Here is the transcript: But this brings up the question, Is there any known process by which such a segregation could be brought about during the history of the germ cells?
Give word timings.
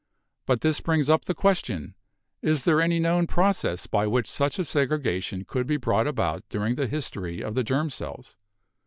But 0.47 0.61
this 0.61 0.81
brings 0.81 1.11
up 1.11 1.25
the 1.25 1.35
question, 1.35 1.93
Is 2.41 2.63
there 2.63 2.81
any 2.81 2.97
known 2.99 3.27
process 3.27 3.85
by 3.85 4.07
which 4.07 4.27
such 4.27 4.57
a 4.57 4.65
segregation 4.65 5.45
could 5.45 5.67
be 5.67 5.77
brought 5.77 6.07
about 6.07 6.43
during 6.49 6.73
the 6.73 6.87
history 6.87 7.43
of 7.43 7.53
the 7.53 7.63
germ 7.63 7.91
cells? 7.91 8.35